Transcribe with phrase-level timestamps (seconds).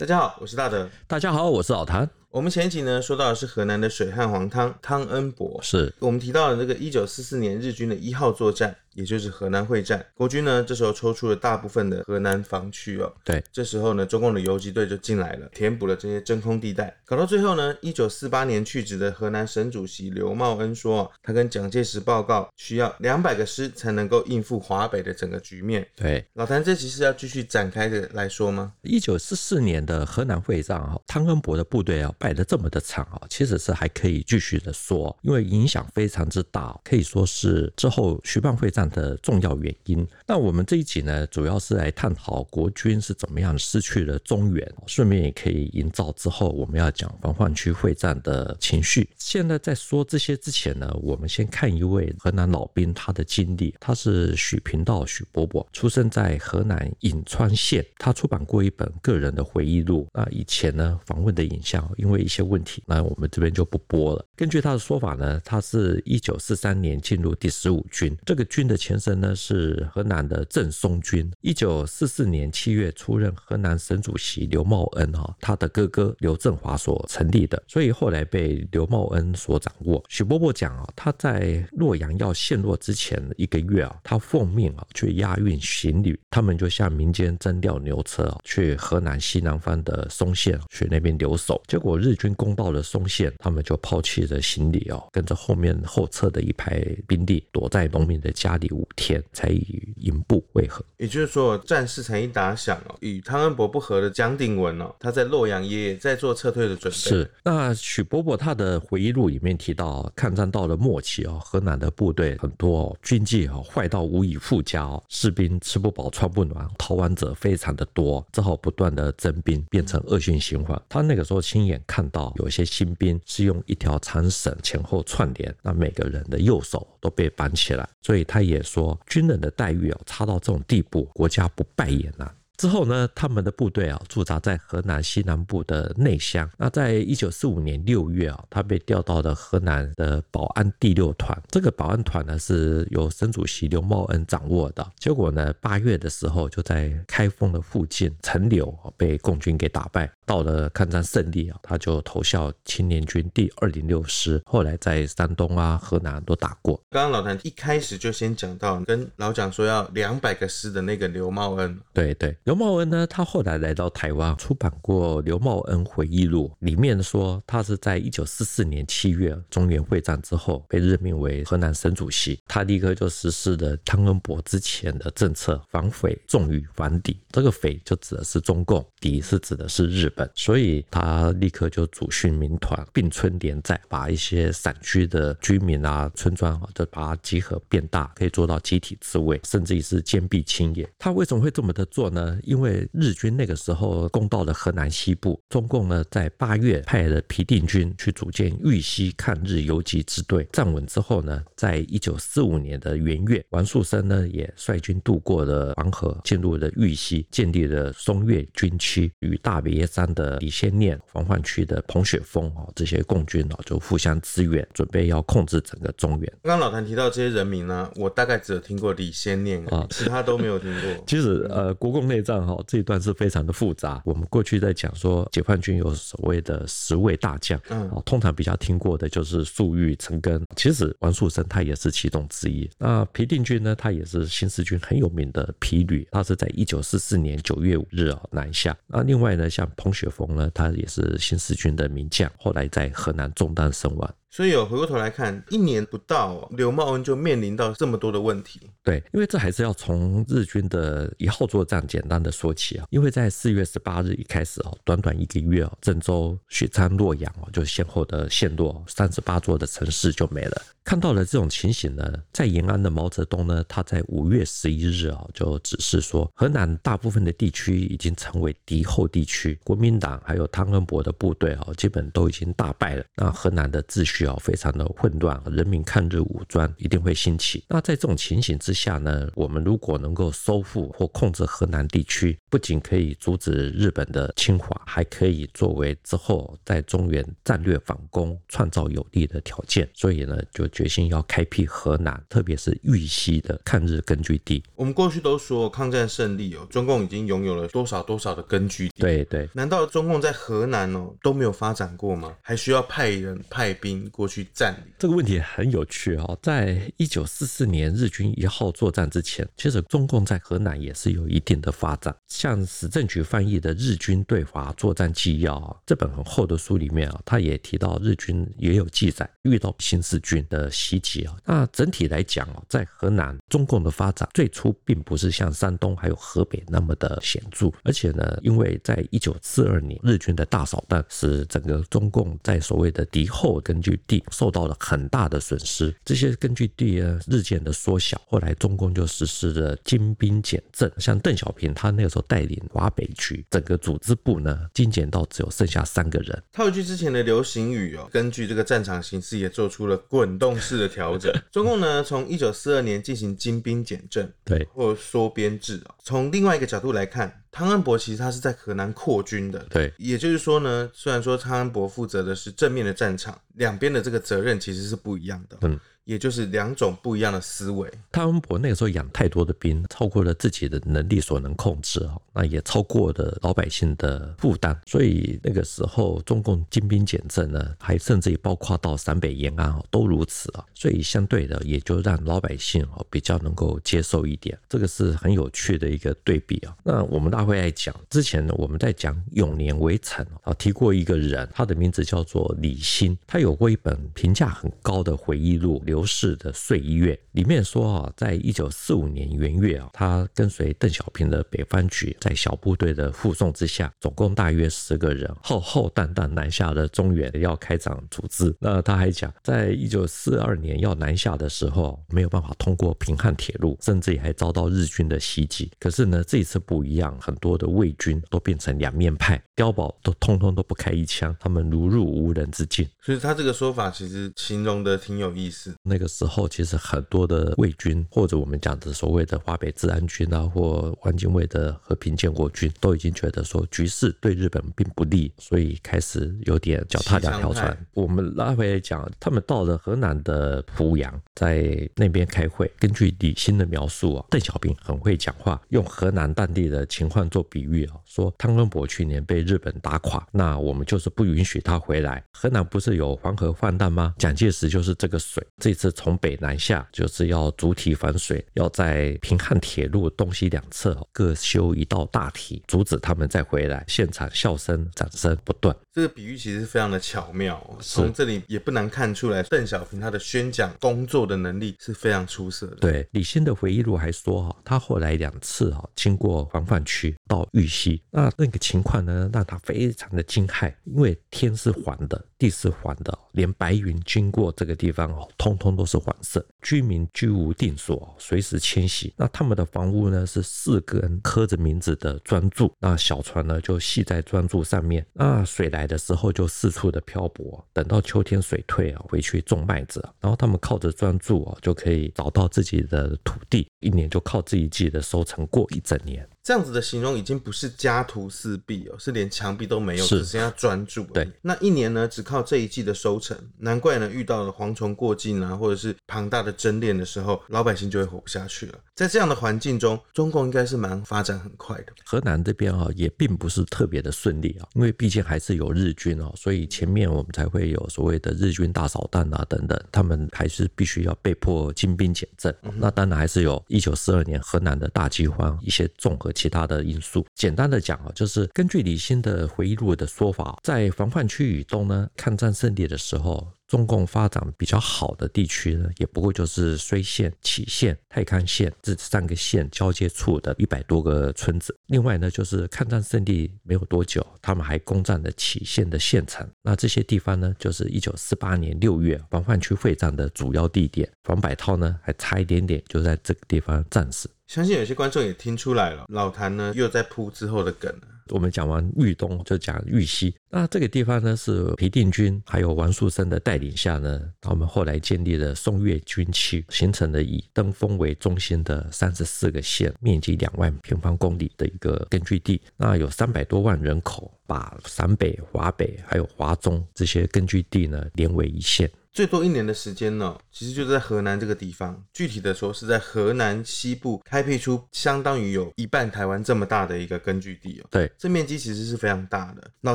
[0.00, 0.88] 大家好，我是大德。
[1.06, 2.08] 大家好，我是老谭。
[2.30, 10.04] 我们前一集呢说到的是河南的水旱黄汤汤恩伯，是我们提到了这个一九四四年日军的一号作战，也就是河南会战。
[10.14, 16.96] 国军呢这时候抽出了大部分的河南防区哦，对，这时候呢中共的游击队就进来了，填补了这些真空地带。
[17.04, 25.86] 搞到最后呢，一九四八年去职的河南省主席刘茂恩说，他跟蒋介石报告需要两百个师才能够应付华北的整个局面。
[25.96, 28.72] 对，老谭，这期是要继续展开的来说吗？
[28.82, 33.00] 一九四四年的河南会战啊，汤恩伯的部队啊败得这么的惨。
[33.10, 40.06] 啊，其实是还可以继续的说，因为影响非常之大，可以说是之后徐蚌会战的重要原因。
[40.26, 49.08] 那我们这一集呢，主要是来探讨国军是怎么样失去了中原，顺便也可以营造之后我们要讲防患区会战的情绪。
[49.18, 60.06] 现在在说这些之前呢，我们先看一位河南老兵他的经历，他是许平道许伯伯，出生在河南颍川县，他出版过一本个人的回忆录。
[60.12, 64.24] 那以前呢，访问的影像因为一些问题，那我们这边就不播了。
[64.36, 71.28] 根据他的说法呢，他是一九四三年进入第十五军，这个军的前身呢是河南的郑松军。
[71.40, 80.02] 一九四四年七月出任河南省主席刘茂恩哈，他的哥哥刘振华所成立的，所以后来被刘茂恩所掌握。
[80.08, 91.60] 许伯伯讲啊，他在洛阳要陷落之前一个月啊，他奉命啊去押运行李，他们就向民间征调牛车啊，去河南西南方的嵩县去那边留守。
[91.66, 100.84] 结果日军攻到了嵩县，他们就抛弃了行李哦，跟着后面后撤的一排兵力，躲在农民的家里五天，才与营部会合。
[100.98, 106.96] 也就是说，战事才一打响哦，与汤恩伯不和的蒋鼎文哦，他在洛阳也在做撤退的准备。
[106.96, 120.80] 是，那许伯伯他的回忆录里面提到，抗战到了末期哦，河南的部队很多哦，军纪哦坏到无以复加哦，士兵吃不饱穿不暖，逃亡者非常的多，只好不断的征兵，变成恶性循环。
[120.88, 132.34] 他那个时候亲眼看到有些新兵是用一条长绳前后串联，那每个人的右手都被绑起来，所以他也也说，军人的待遇啊差到这种地步，国家不败也难。
[132.60, 136.46] 之后呢，他们的部队啊驻扎在河南西南部的内乡。
[136.58, 141.34] 那在一九四五年六月啊，他被调到了河南的保安第六团。
[141.50, 144.86] 这个保安团呢是由省主席刘茂恩掌握的。
[144.98, 150.12] 结果呢，八月的时候就在开封的附近陈留被共军给打败。
[150.26, 154.40] 到了抗战胜利啊，他就投效青年军第二零六师。
[154.44, 156.78] 后来在山东啊、河南都打过。
[156.90, 161.80] 刚刚老谭一开始就先讲到跟老蒋说要两百个师的那个刘茂恩。
[161.94, 162.36] 对对。
[162.50, 177.16] 刘茂恩呢，他后来来到台湾，出版过《刘茂恩回忆录》，里面说他是在一九四四年七月中原会战之后被任命为河南省主席，他立刻就实施了汤恩伯之前的政策，防匪重于防敌。
[177.30, 190.90] 这个匪就指的是中共，敌是指的是日本，所以他立刻就组训民团，并村连寨，把一些散居的居民啊、村庄啊，就把它集合变大，可以做到集体自卫，甚至于是坚壁清野。
[190.98, 192.38] 他为什么会这么的做呢？
[192.44, 216.32] 因为日军那个时候攻到了河南西部，中共呢在八月派了皮定均去组建豫西抗日游击支队，站稳之后呢，在一九四五年的元月，王树声呢也率军渡过了黄河，进入了豫西，建立了松岳军区，与大别山的李先念、防患区的彭雪枫啊这些共军啊就互相支援，准备要控制整个中原。
[216.42, 221.04] 刚刚老谭提到这些人名呢，我大概只有听过李先念啊，其他都没有听过。
[221.06, 222.29] 其实呃，国共内战。
[222.46, 224.02] 哈，这一段是非常的复杂。
[224.04, 230.42] 我们过去在讲说，解放军有所谓的十位大将，嗯，通常比较听过的就是粟裕、陈赓。
[230.56, 232.68] 其实王树声他也是其中之一。
[232.78, 238.76] 那皮定均呢，他也是新四军很有名的皮旅，他是在一九四四年九月五日啊南下。
[238.86, 244.14] 那另外呢，像彭雪枫呢，他也是新四军的名将，后来在河南中弹身亡。
[244.30, 248.60] 所以有回过头来看，一年不到，刘茂恩就面临到这么多的问题。
[248.84, 252.86] 对，因为这还是要从日军的一号作战简单的说起啊。
[252.90, 260.62] 因为在四月十八日一开始哦，短短一个月哦，郑州、许昌、洛阳哦，就先后的陷落，三十八座的城市就没了。
[260.84, 273.04] 看到了这种情形呢，在延安的毛泽东呢，他在五月十一日啊，就指示说，河南大部分的地区已经成为敌后地区，国民党还有汤恩伯的部队啊，基本都已经大败了。
[273.16, 274.19] 那河南的秩序。
[274.20, 277.64] 局啊非常的混乱，人民抗日武装一定会兴起。
[277.68, 289.88] 那在这种情形之下呢，我们如果能够收复或控制河南地区，不仅可以阻止日本的侵华，还可以作为之后在中原战略反攻创造有利的条件。
[289.94, 294.62] 所以呢，就决心要开辟河南，特别是玉溪的抗日根据地。
[294.76, 299.00] 我们过去都说抗战胜利哦，中共已经拥有了多少多少的根据地。
[299.00, 302.36] 对对，难道中共在河南哦都没有发展过吗？
[302.42, 304.92] 还需要派人派兵过去占领？
[304.98, 306.38] 这个问题很有趣哦。
[306.42, 312.14] 在一九四四年日军一号作战之前，其实中共在河南也是有一定的发展。
[312.28, 315.54] 像史政局翻译的《日军对华作战纪要》
[315.86, 321.36] 这本很厚的书里面啊，他也提到日军也有记载遇到新四军的袭击啊。
[321.44, 346.42] 那整体来讲啊，在河南中共的发展最初并不是像山东还有河北那么的显著，而且呢，因为在一九四二年日军的大扫荡，使整个中共在所谓的敌后根据地受到了很大的损失，这些根据地啊日渐的缩小，后来中共就实施了精兵简政，像邓小平他那个时候带领华北区，整个组织部呢精简到只有剩下三个人。
[346.52, 351.32] 套一句之前的流行语哦，根据这个战场形势也做出了滚动式的调整。
[351.50, 355.80] 中共呢从一九四二年进行精兵简政，对，或缩编制。
[356.02, 365.78] 从另外一个角度来看，汤恩伯其实他是在河南扩军的，对，也就是说呢，虽然说汤恩伯负责的是正面的战场，两边的这个责任其实是不一样的，嗯。
[366.10, 367.88] 也就是两种不一样的思维。
[368.10, 374.76] 汤恩伯那个时候养太多的兵，超过了自己的能力所能控制啊，那也超过了老百姓的负担。
[374.84, 380.64] 所以那个时候中共精兵简政呢，还甚至于包括到陕北延安都如此啊。
[380.74, 384.58] 所以相对的，也就让老百姓啊比较能够接受一点。
[384.68, 386.76] 这个是很有趣的一个对比啊。
[386.82, 395.99] 那我们大会来讲之前呢，我们在讲永年围城啊，提过一个人，他的名字叫做李新，他有过一本评价很高的回忆录留。
[396.00, 408.54] 刘氏的岁月里面说啊，在一九四五年元月啊，他跟随邓小平的北方局，在小部队的护送之下，总共大约十个人，浩浩荡荡南下了中原，要开展组织。
[408.58, 415.70] 那他还讲，在一九四二年要南下的时候，没有办法通过平汉铁路，甚至也还遭到日军的袭击。
[415.78, 422.88] 可是呢，这一次不一样，很多的魏军都变成两面派，碉堡都通通都不开一枪，他们如入无人之境。
[423.02, 425.74] 所以他这个说法其实形容的挺有意思。
[425.82, 437.76] 那个时候，其实很多的伪军，或者我们讲的所谓的华北治安军啊，或汪精卫的和平建国军，都已经觉得说局势对日本并不利，所以开始有点脚踏两条船。
[437.94, 442.70] 我们拉回来讲，他们到了河南的濮阳，在那边开会。
[442.78, 452.22] 根据李新的描述啊，邓小平很会讲话，用河南当地的情况做比喻啊，说汤恩伯去年被日本打垮，那我们就是不允许他回来。
[452.32, 454.14] 河南不是有黄河泛滥吗？
[454.16, 463.84] 蒋介石就是这个水，这次从北南下就是要主体反水，要在平汉铁路东西两侧各修一道大堤，阻止他们再回来。
[463.88, 465.74] 现场笑声、掌声不断。
[465.92, 472.76] 这个比喻其实非常的巧妙，从这里也不难看出来，邓小平他的宣讲工作的能力是非常出色的。
[472.76, 489.14] 对，李新的回忆录还说哈，他后来两次哈经过防范区到玉溪，那那个情况呢让他非常的惊骇，因为天是黄的，地是黄的，连白云经过这个地方哦，通通都是黄色，居民居无定所，随时迁徙。
[489.16, 506.28] 那他们的房屋呢是四根刻着名字的砖柱，那小船呢就系在砖柱上面，那水来的时候就四处的漂泊，等到秋天水退啊，回去种麦子，然后他们靠着砖柱啊就可以找到自己的土地，一年就靠这一季的收成过一整年。
[506.42, 511.04] 这样子的形容已经不是家徒四壁哦，是连墙壁都没有，只剩下专注。
[511.04, 518.74] 对，那一年呢，只靠这一季的收成，难怪呢，遇到了蝗虫过境啊，或者是庞大的争敛的时候，老百姓就会活不下去了。
[518.94, 521.92] 在这样的环境中，中共应该是蛮发展很快的。
[522.06, 532.50] 河南这边啊，也并不是特别的顺利啊，因为毕竟还是有日军啊，所以前面我们才会有所谓的日军大扫荡啊等等，他们还是必须要被迫精兵简政。
[532.62, 536.29] 嗯、那当然还是有一九四二年河南的大饥荒，一些综合。
[536.32, 551.72] 其他的因素，简单的讲啊，就是根据李欣的回忆录的说法，在防范区以东呢，抗战胜利的时候，中共发展比较好的地区呢，也不过就是睢县、杞县、太康县这三个县交接处的一百多个村子。
[551.86, 556.44] 另外呢，就是抗战胜利没有多久，他们还攻占了杞县的县城。
[556.62, 561.08] 那这些地方呢，就是一九四八年六月防范区会战的主要地点。
[561.22, 564.28] 黄百韬呢，还差一点点就在这个地方战死。
[564.48, 568.08] 相信有些观众也听出来了，老谭呢又在铺之后的梗了。
[568.30, 570.34] 我们讲完豫东，就讲豫西。
[570.48, 582.60] 那这个地方呢，是皮定均还有王树声的带领下呢，我们后来建立了松岳军区，形成了以登封为中心的三十四个县，面积两万平方公里的一个根据地。
[582.76, 588.90] 那有三百多万人口，把陕北、华北还有华中这些根据地呢连为一线。
[589.12, 592.00] 最多一年的时间呢，其实就在河南这个地方。
[592.12, 597.88] 具体的说，是在河南西部开辟出相当于有一半台湾这么大的一个根据地哦。
[597.90, 599.70] 对，这面积其实是非常大的。
[599.80, 599.94] 老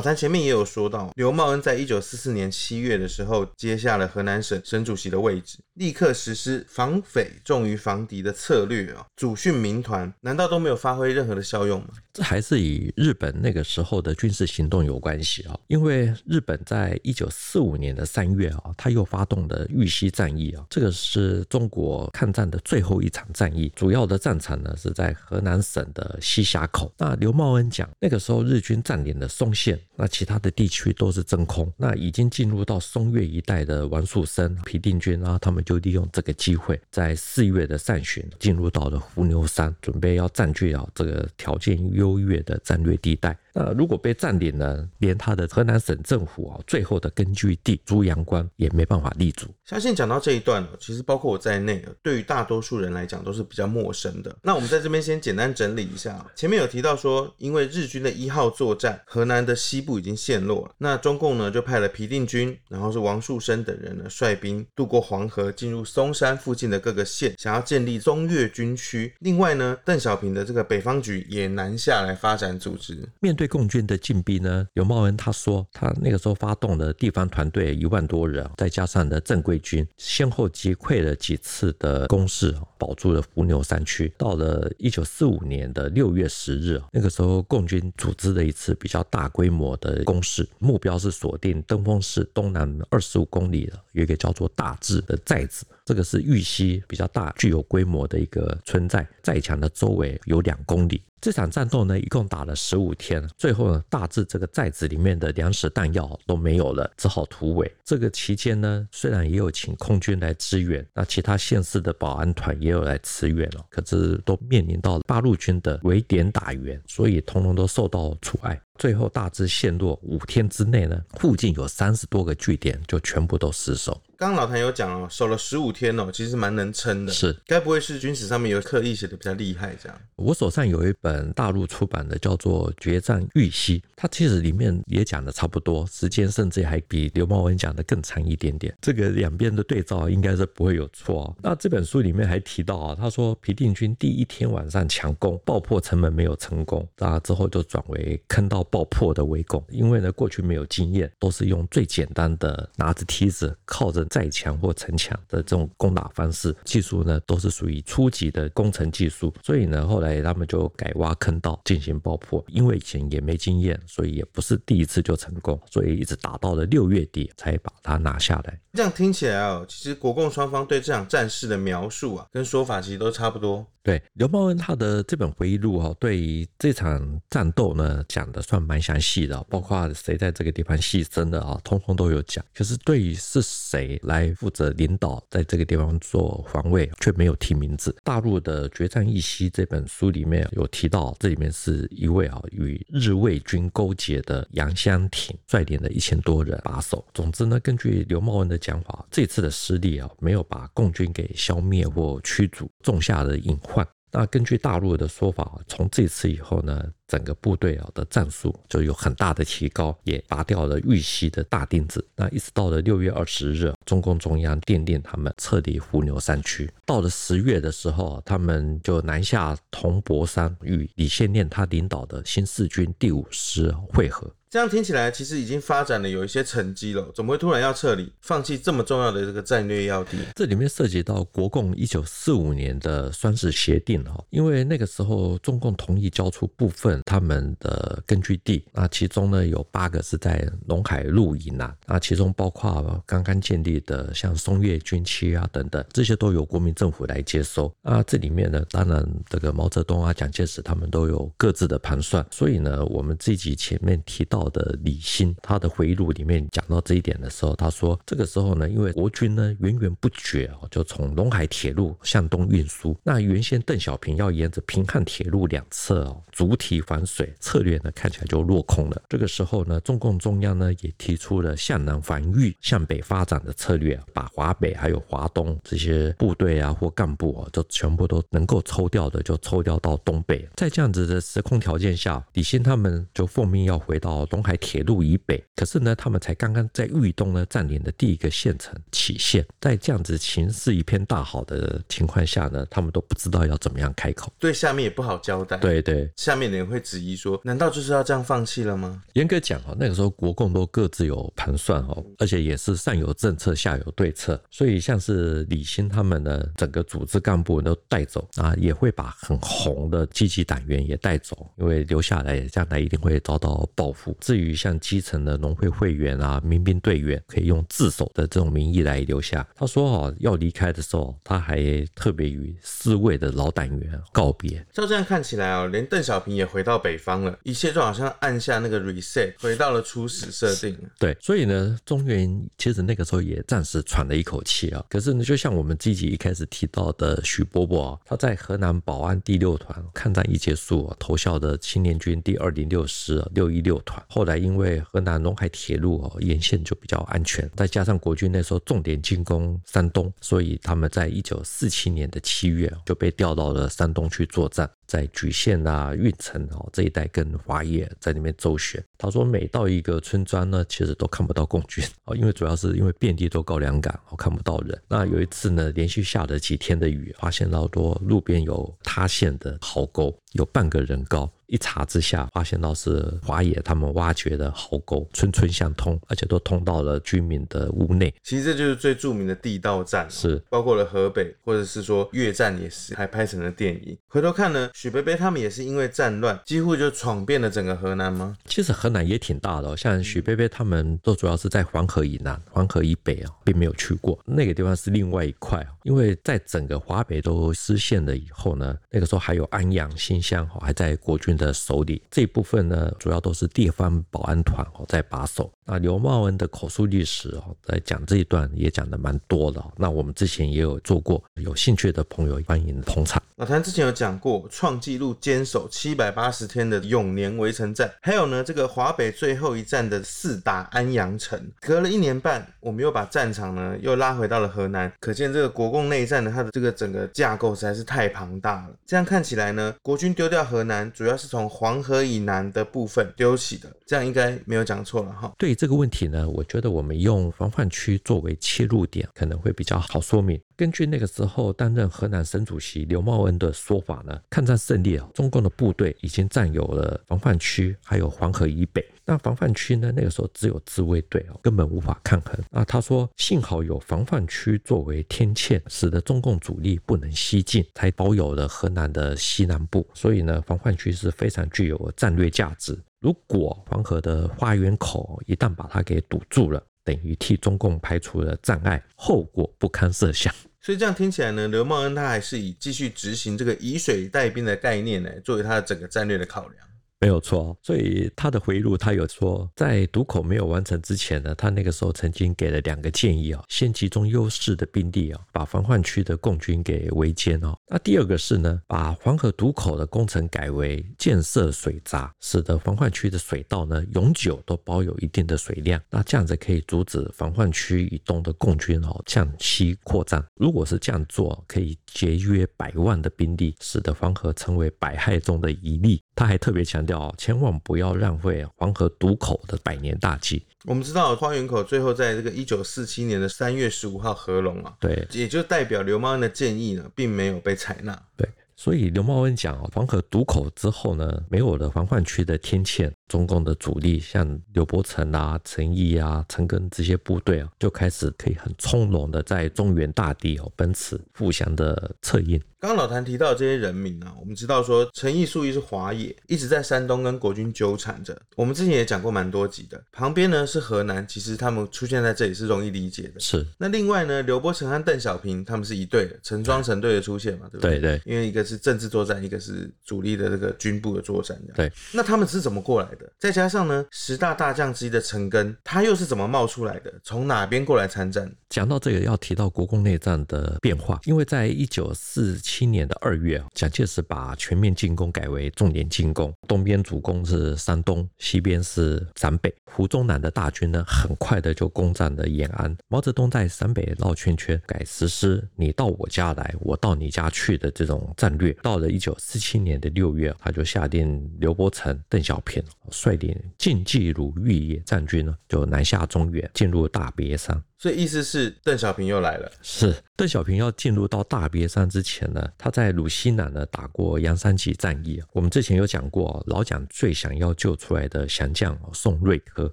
[0.00, 11.88] 谭前面也有说到，刘茂恩在一九四四年七月的时候接下了河南省省主席的位置，立刻实施防匪重于防敌的策略哦，组训民团，难道都没有发挥任何的效用吗？
[12.12, 26.92] 这还是与日本那个时候的军事行动有关系啊，因为日本在一九四五年的三月啊，他又发动的豫西战役啊，这个是中国抗战的最后一场战役，主要的战场呢是在河南省的西峡口。
[26.98, 31.72] 那刘茂恩讲，那个时候日军占领了松县，那其他的地区都是真空。
[31.76, 43.36] 那已经进入到松岳一带的王树声、皮定均啊，他们就利用这个机会，在四月的上旬进入到了伏牛山，准备要占据啊这个条件优越的战略地带。
[43.58, 49.46] 那如果被占领呢，连他的河南省政府啊，最后的根据地朱阳关也没办法立足。
[49.66, 54.36] 相信讲到这一段，其实包括我在内，对于大多数人来讲都是比较陌生的。
[54.42, 69.12] 那我们在这边先简单整理一下，前面有提到说，因为日军的一号作战，河南的西部已经陷落了，那中共呢就派了皮定均，然后是王树声等人呢率兵渡过黄河，进入松山附近的各个县，想要建立中岳军区。
[69.20, 73.46] 另外呢，邓小平的这个北方局也南下来发展组织，面对。
[73.56, 84.12] 共军的进逼呢，刘茂恩他说，他那个时候发动的地方团队一万多人，再加上的正规军，先后击溃了几次的攻势，保住了伏牛山区。
[84.16, 101.00] 到了一九四五年的六月十日，那个时候共军组织了一次比较大规模的攻势，目标是锁定登封市东南二十五公里的一个叫做大治的寨子，这个是豫西比较大、具有规模的一个村寨，寨墙的周围有两公里。
[101.20, 107.72] 这场战斗呢，一共打了十五天，最后呢，大致这个寨子里面的粮食弹药都没有了，只好突围。
[107.84, 118.60] 这个期间呢，虽然也有请空军来支援，那其他县市的保安团也有来驰援了，可是都面临到八路军的围点打援，所以统统都受到阻碍。
[118.78, 124.00] 最后大致陷落五天之内呢，附近有三十多个据点就全部都失守。
[124.18, 127.12] 刚刚老谭有讲哦，守了十五天哦，其实蛮能撑的。
[127.12, 130.00] 是，该不会是军史上面有刻意写的比较厉害这样？
[130.16, 138.74] 我手上有一本大陆出版的，叫做《决战玉溪》，它其实里面也讲的差不多，时间甚至还比刘茂文讲的更长一点点。
[138.80, 141.36] 这个两边的对照应该是不会有错哦。
[141.42, 154.06] 那这本书里面还提到啊，他说皮定均第一天晚上强攻，爆破城门没有成功，那之后就转为坑道爆破的围攻，因为呢过去没有经验，都是用最简单的拿着梯子靠着。
[154.16, 168.58] 寨墙或城墙的这种攻打方式，技术呢都是属于初级的工程技术，所以呢后来他们就改挖坑道进行爆破，因为以前也没经验，所以也不是第一次就成功，所以一直打到了六月底才把它拿下来。
[168.72, 173.66] 这样听起来哦，其实国共双方对这场战事的描述啊，跟说法其实都差不多。
[173.82, 182.44] 对，刘茂恩他的这本回忆录哈，对于这场战斗呢讲的算蛮详细的，包括谁在这个地方牺牲的啊，通通都有讲。
[182.54, 187.94] 可是对于是谁来负责领导在这个地方做防卫，却没有提名字。
[188.02, 197.04] 大陆的《决战豫西》这本书里面有提到，这里面是一位啊与日伪军勾结的杨香亭率领的一千多人把守。
[197.14, 203.86] 总之呢，根据刘茂恩的讲法，这次的失利啊，没有把共军给消灭或驱逐，种下了隐患。
[204.12, 212.02] 那根据大陆的说法，从这次以后呢，整个部队啊的战术就有很大的提高，也拔掉了豫西的大钉子。
[212.14, 216.70] 那一直到了六月二十日，中共中央电令他们撤离伏牛山区。
[216.86, 224.30] 到了十月的时候，他们就南下铜柏山，与李先念他领导的新四军第五师会合。
[224.56, 230.16] 这样听起来，其实已经发展了有一些成绩了，怎么会突然要撤离，放弃这么重要的这个战略要地？
[230.34, 247.70] 这里面涉及到国共一九四五年的双十协定哈，因为那个时候中共同意交出部分他们的根据地，那其中呢有八个是在陇海路以南，那其中包括刚刚建立的像松岳军区啊等等，这些都由国民政府来接收。
[247.82, 254.45] 啊，这里面呢，当然这个毛泽东啊、蒋介石他们都有各自的盘算，所以呢，我们这集前面提到。
[254.50, 269.02] 的李兴，他的回忆录里面讲到这一点的时候，他说这个时候呢，因为国军呢源源不绝哦，就从陇海铁路向东运输，那原先邓小平要沿着平汉铁路两侧哦，主体防水策略呢，看起来就落空了。
[269.08, 280.48] 这个时候呢，中共中央呢也提出了向南防御、向北发展的策略，把华北还有华东这些部队啊或干部啊，就全部都能够抽调的就抽调到东北。
[280.56, 285.42] 在这样子的时空条件下，李兴他们就奉命要回到陇海铁路以北。
[285.54, 295.56] 可是呢，他们才刚刚在豫东呢占领的第一个县城杞县，在这样子形势一片大好的情况下呢，他们都不知道要怎么样开口，对下面也不好交代。
[295.56, 299.02] 对对，下面的人会质疑说，难道就是要这样放弃了吗？
[299.14, 314.15] 严格讲哦，那个时候国共都各自有盘算哦，而且也是上有政策，下有对策，所以像是李兴他们的整个组织干部都带走啊，也会把很红的积极党员也带走，因为留下来将来一定会遭到报复。
[314.20, 319.46] 至于像基层的农会会员啊、民兵队员，可以用自首的这种名义来留下。
[319.54, 324.64] 他说哦，要离开的时候，他还特别与四位的老党员告别。
[324.72, 330.76] 照这样看起来哦，连邓小平也回到北方了，一切就好像按下那个 reset，回到了初始设定。
[330.98, 334.84] 对，所以呢，中原其实那个时候也暂时喘了一口气啊。
[334.88, 354.70] 可是呢，就像我们自己一开始提到的许伯伯啊，他在河南保安第六团抗战一结束，投效的青年军第二零六师六一六团，后来因为河南陇海铁路哦沿线就比较安全，再加上国军那时候重点进攻山东，所以他们在一九四七年的七月就被调到了山东去作战。
[354.86, 358.80] 在莒县啊、运城哦这一带跟华野在那边周旋。
[358.96, 364.80] 他说，每到一个村庄呢，其实都看不到共军哦，因为主要是因为遍地都高粱杆，哦看不到人。
[364.86, 371.28] 那有一次呢，连续下了几天的雨，发现到多路边有塌陷的壕沟，有半个人高。
[371.46, 378.12] 一查之下，发现到是华野他们挖掘的壕沟，村村相通，而且都通到了居民的屋内。
[378.22, 383.96] 其实这就是最著名的地道战，是包括了河北，或者是说越战也是，还拍成了电影。
[384.08, 388.36] 回头看呢，许伯伯他们也是因为战乱，几乎就闯遍了整个河南吗？
[388.46, 395.64] 其实河南也挺大的，像许伯伯他们都主要是在黄河以南、黄河以北啊，并没有去过那个地方是另外一块。
[395.84, 405.50] 因为在整个华北都失陷了以后呢，那个时候还有安阳、新乡还在国军的手里，这一部分呢，主要都是地方保安团哦在把守。
[405.64, 409.62] 那刘茂恩的口述历史哦，在讲这一段也讲的蛮多的。
[409.76, 413.20] 那我们之前也有做过，有兴趣的朋友欢迎捧场。
[413.36, 421.38] 老谭之前有讲过创纪录坚守七百八十天的永年围城战，还有呢这个华北最后一战的四打安阳城。
[421.60, 428.70] 隔了一年半，我们又把战场呢又拉回到了河南，可见这个国共内战的它的这个整个架构实在是太庞大了。
[428.86, 435.32] 这样看起来呢，国军丢掉河南，主要是是从黄河以南的部分丢弃的，这样应该没有讲错了哈。
[435.36, 435.56] 对。
[435.56, 440.38] 这个问题呢，我觉得我们用防范区作为切入点，可能会比较好说明。
[440.54, 448.86] 根据那个时候担任河南省主席刘茂恩的说法呢，抗战胜利啊，中共的部队已经占有了防范区，还有黄河以北。
[449.08, 452.36] 那防范区呢，那个时候只有自卫队哦，根本无法抗衡。
[452.50, 459.88] 那他说，幸好有防范区作为天堑，使得中共主力不能西进，才保有了河南的西南部。
[459.94, 462.76] 所以呢，防范区是非常具有战略价值。
[463.00, 470.34] 如果黄河的花园口一旦把它给堵住了，等于替中共排除了障碍，后果不堪设想。
[470.60, 476.66] 所以这样听起来呢，刘茂恩他还是以继续执行这个以水带兵的概念呢，作为他的整个战略的考量。
[476.98, 487.54] 没有错，所以他的回忆录他有说，在堵口没有完成之前呢，他那个时候曾经给了两个建议啊，先集中优势的兵力啊，把防患区的共军给围歼哦。
[487.68, 495.80] 那第二个是呢，把黄河堵口的工程改为建设水闸，使得防患区的水道呢永久都保有一定的水量。
[495.90, 500.24] 那这样子可以阻止防患区以东的共军哦向西扩张。
[500.34, 506.00] 如果是这样做，可以节约百万的兵力，使得黄河成为百害中的一利。
[506.16, 510.44] 他还特别强调，千万不要浪费黄河堵口的百年大计。
[510.64, 518.02] 我们知道花园口最后在这个一九四七年的三月十五号合龙啊，对，也就代表刘茂恩的建议呢，并没有被采纳。
[518.16, 518.28] 对。
[518.58, 532.40] 所以刘茂恩讲，黄河堵口之后呢，没有了防范区的天堑，中共的主力像刘伯承啊、陈毅啊、陈赓这些部队啊，就开始可以很从容的在中原大地哦奔驰，互相的策应。
[532.58, 538.18] 刚刚老谭提到的这些人名啊，我们知道说陈毅、粟裕是华野，一直在山东跟国军纠缠着。
[538.34, 539.80] 我们之前也讲过蛮多集的。
[539.92, 543.20] 旁边呢是河南，其实他们出现在这里是容易理解的。
[543.20, 543.46] 是。
[543.58, 547.78] 那另外呢，刘伯承和邓小平他们是一队的，成双成对的出现嘛，对不对？
[547.78, 548.02] 对对。
[548.04, 551.38] 因为一个是政治作战，一个是主力的这个军部的作战。
[551.54, 551.70] 对。
[551.92, 553.10] 那他们是怎么过来的。
[553.18, 556.92] 再加上呢，十大大将之一的陈赓，他又是怎么冒出来的？
[557.02, 558.30] 从哪边过来参战？
[558.48, 569.54] 讲到这个，要提到国共内战的变化，因为在一九四七年的二月，蒋介石把全面进攻改为重点进攻，东边主攻是山东，西边是陕北。
[569.64, 572.74] 胡宗南的大军呢，很快的就攻占了延安。
[572.88, 578.52] 毛泽东在陕北绕圈圈，改实施你到我家来，我到你家去的这种战略。
[578.62, 586.86] 到了一九四七年的六月，他就下令刘伯承、邓小平率领晋冀鲁豫野战军呢，就南下中原，进入。
[586.88, 587.62] 大别山。
[587.78, 589.50] 所以意思是邓小平又来了。
[589.60, 591.06] 是邓小平要进入。
[591.06, 595.22] 到大别山之前呢，他在鲁西南呢打过杨三起战役。
[595.32, 599.70] 我们之前有讲过，老蒋最想要救出来的降将宋瑞珂。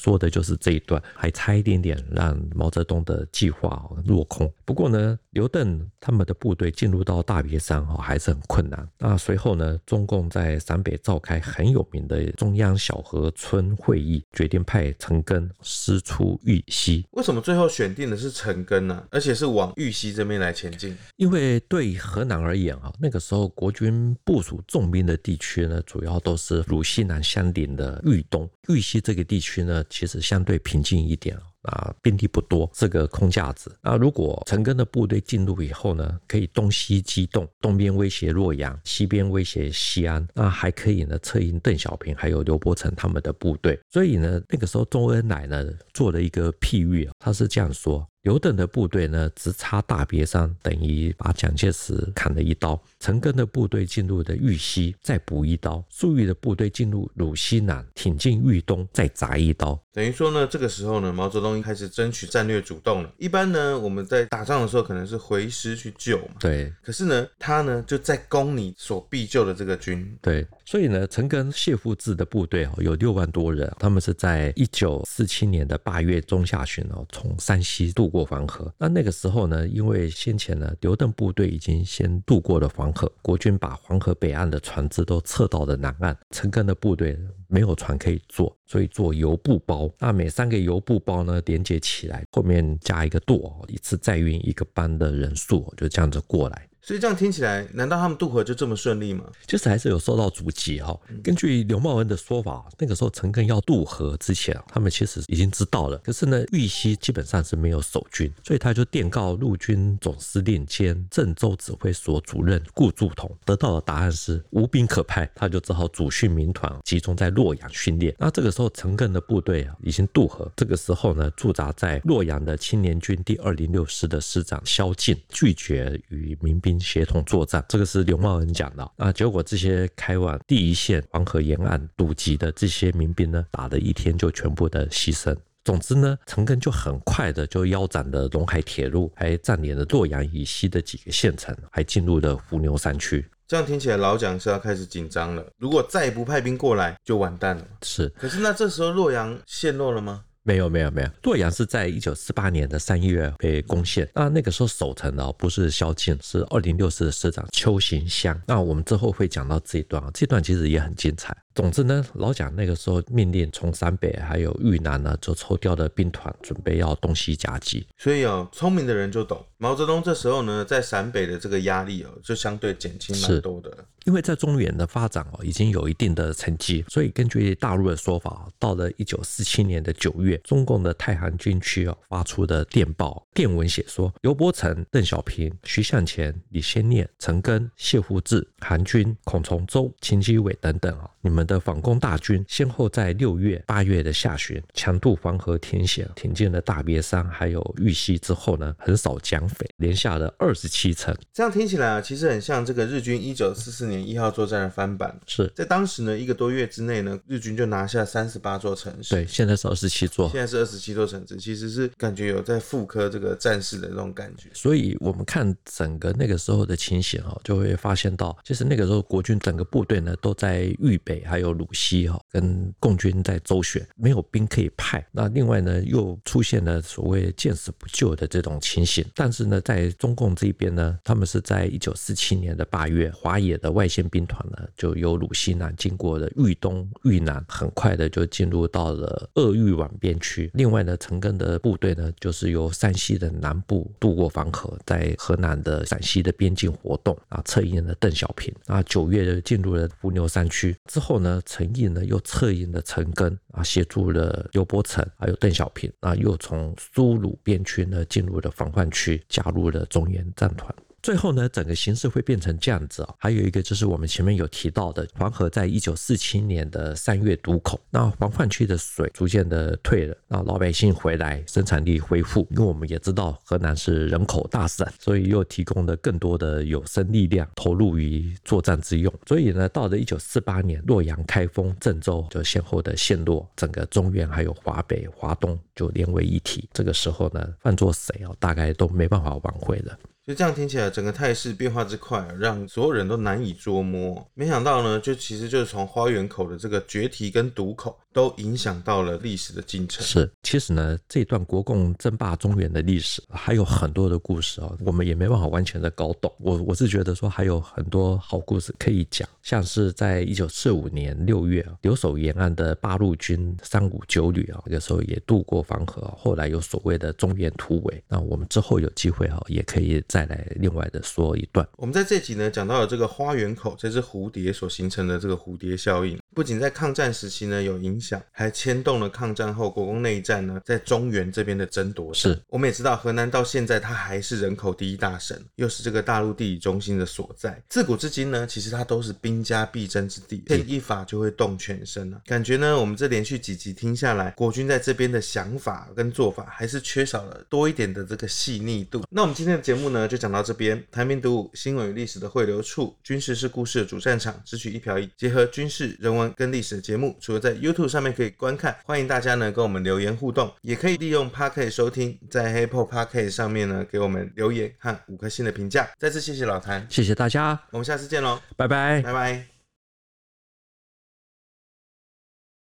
[0.00, 4.50] 说的就是这一段，还差一点点让毛泽东的计划落空。
[4.64, 8.88] 不过呢，刘邓他们的部队进入到大别山哈，还是很困难。
[8.98, 17.04] 那随后呢，中共在陕北召开很有名的中央小河村会议，决定派陈赓师出豫西。
[17.10, 19.04] 为什么最后选定的是陈赓呢？
[19.10, 20.96] 而且是往豫西这边来前进？
[21.16, 29.84] 因为对河南而言啊，那个时候国军部署重兵的地区呢，主要都是鲁西南相邻的豫东、豫西这个地区呢。
[29.90, 33.76] 其实相对平静一点啊，兵力不多，是个空架子。
[33.82, 43.78] 那如果陈赓的部队进入以后呢，可以东西机动，东边威胁洛阳，西边威胁西安，那还可以呢策应邓小平还有刘伯承他们的部队。
[43.90, 48.06] 所以呢，那个时候周恩来呢做了一个譬喻，他是这样说。
[48.22, 59.82] 刘邓的部队呢，直插大别山，等于把蒋介石砍了一刀；陈赓的部队进入的豫西，再补一刀；粟裕的部队进入鲁西南，挺进豫东，再砸一刀。
[59.92, 63.10] 等于说呢，这个时候呢，毛泽东开始争取战略主动了。
[63.16, 66.34] 一般呢，我们在打仗的时候，可能是回师去救嘛。
[66.38, 66.70] 对。
[66.82, 70.06] 可是呢，他呢就在攻你所必救的这个军。
[70.20, 70.46] 对。
[70.66, 78.72] 所以呢，陈赓、谢富治的部队哦，有六万多人，他们是在一九四七年的八月中下旬哦，从山西渡过黄河。
[78.78, 89.90] 那那个时候呢，因为先前呢，刘邓部队已经先渡过了黄河，国军把黄河北岸的船只都撤到了南岸，陈赓的部队没有船可以坐，所以坐油布包。
[89.98, 96.66] 那每三个油布包呢，连接起来，后面加一个舵，一次载运一个班的人数，就这样子过来。
[96.82, 99.24] 所以这样听起来，难道他们渡河就这么顺利吗？
[99.46, 100.98] 就是还是有受到阻击哈。
[101.22, 105.98] 根据刘茂恩的说法，那个时候陈赓要渡河之前，他们其实已经知道了。
[105.98, 118.14] 可是呢，玉溪基本上是没有守军，所以他就电告陆军总司令兼郑州指挥所主任顾祝同，得到的答案是无兵可派，他就只好组训民团，集中在洛阳训练。
[118.18, 120.50] 那这个时候，陈赓的部队啊已经渡河。
[120.56, 126.69] 这个时候呢，驻扎在洛阳的青年军第二零六师的师长萧劲拒绝与民兵。
[126.78, 129.10] 协同作战，这个是刘茂恩讲的啊。
[129.10, 135.34] 结果这些开往第一线黄河沿岸堵击的这些民兵呢，打了一天就全部的牺牲。
[135.64, 143.24] 总之呢，陈赓就很快的就腰斩了陇海铁路，还占领了洛阳以西的几个县城，还进入了伏牛山区。
[143.46, 145.44] 这样听起来，老蒋是要开始紧张了。
[145.58, 147.64] 如果再不派兵过来，就完蛋了。
[147.82, 148.08] 是。
[148.10, 150.24] 可是那这时候洛阳陷落了吗？
[150.50, 154.08] 没有没有没有，洛阳是在一九四八年的三月被攻陷。
[154.12, 158.36] 那那个时候守城的不是萧敬，是二零六师的师长邱行湘。
[158.48, 161.36] 那我们之后会讲到这一段啊，这段其实也很精彩。
[161.60, 167.86] 总之呢，老蒋那个时候命令从陕北还有豫南呢，就抽调的兵团，准备要东西夹击。
[167.98, 173.70] 所以哦，聪明的人就懂，毛泽东这时候呢，在陕北的这个压力哦，就相对减轻蛮多的。
[174.06, 201.16] 因为在中原的发展哦，已经有一定的成绩，所以根据大陆的说法，到了一九四七年的九月，中共的太行军区哦发出的电报电文写说，刘伯承、邓小平、徐向前、李先念、陈赓、谢富治、韩军、孔从周、秦基伟等等啊，你们的反攻大军先后在六月、八月的下旬强渡黄河天险，挺进了大别山，还有豫西之后呢，横扫蒋匪，连下了二十七城。
[201.32, 205.16] 这样听起来啊，其实很像这个日军一九四四年一号作战的翻版。
[205.26, 209.14] 是在当时呢，一个多月之内呢，日军就拿下三十八座城市。
[209.14, 210.28] 对，现在是二十七座。
[210.30, 214.48] 现在是二十七座城市，其实是感觉有在复刻这个战士的那种感觉。
[214.54, 225.06] 所以我们看整个那个时候的情形哈，就会发现到，其实那个时候国军整个部队呢都在豫北还有鲁西哈，跟共军在周旋，没有兵可以派。
[225.12, 229.04] 那另外呢，又出现了所谓见死不救的这种情形。
[229.14, 240.50] 但是呢，在中共这边呢，他们是在一九四七年的八月，华野的外线兵团呢，就由鲁西南经过了豫东、豫南，很快的就进入到了鄂豫皖边区。
[240.54, 243.09] 另外呢，陈赓的部队呢，就是由山西。
[243.10, 260.72] 西的南部渡过黄河，在河南的陕西的边境活动啊，策应了邓小平啊，九月进入了伏牛山区之后呢，陈毅呢又策应了陈赓啊，协助了刘伯承还有邓小平啊，又从苏鲁边区呢进入了防范区，加入了中原战团。
[261.02, 263.14] 最后呢，整个形势会变成这样子啊。
[263.18, 272.46] 还有一个就是我们前面有提到的，黄河在一九四七年的三月堵口，那防范区的水逐渐的退了，那老百姓回来，生产力恢复。
[272.50, 279.12] 因为我们也知道河南是人口大省，所以又提供了更多的有生力量投入于作战之用。
[279.26, 286.68] 所以呢，到了一九四八年，洛阳、开封、郑州就先后的陷落，整个中原还有华北、华东就连为一体。
[286.74, 289.98] 这个时候呢，换做谁哦，大概都没办法挽回了。
[290.30, 294.24] 就这样听起来，整个态势变化之快，让所有人都难以捉摸。
[294.32, 300.04] 没想到呢，就其实就是从花园口的这个决堤跟堵口，都影响到了历史的进程。
[300.04, 306.32] 是，其实呢，这段国共争霸中原的历史还有很多的故事啊，我们也没办法完全的搞懂。
[306.38, 318.02] 我我是觉得说还有很多好故事可以讲，像是在一九四五年六月啊，留守延安的八路军三五九旅啊，那个时候也渡过黄河，后来有所谓的中原突围。
[318.08, 321.66] 那我们之后有机会啊，也可以再来另外的说一段。
[321.76, 332.14] 我们在这集呢讲到了这个花园口这只蝴蝶所形成的这个蝴蝶效应，不仅在抗战时期呢有影响，还牵动了抗战后国共内战呢在中原这边的争夺。
[332.14, 337.62] 是，我们也知道河南到现在它还是人口第一大省，又是这个大陆地理中心的所在。
[337.68, 342.18] 自古至今呢，其实它都是兵家必争之地，牵一发就会动全身啊。
[342.24, 349.04] 感觉呢，我们这连续几集听下来，国军在这边的想法跟做法还是缺少了多一点的这个细腻度。
[349.10, 350.82] 那我们今天的节目呢，就讲到这边。
[350.90, 365.88] 谭兵读武，新闻与历史的汇流处，军事是故事的主战场，只取一瓢饮，结合军事、人文跟历史的节目，除了在 YouTube 上面可以观看，欢迎大家呢跟我们留言互动，也可以利用 Pocket 收听，在 Apple Pocket 上面呢给我们留言和五颗星的评价。
[365.98, 369.49] 再次谢谢老谭，谢谢大家，我们下次见喽，拜拜，拜拜。